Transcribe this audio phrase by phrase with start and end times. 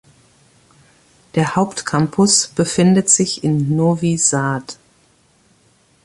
[1.35, 4.79] Der Hauptcampus befindet sich in Novi Sad.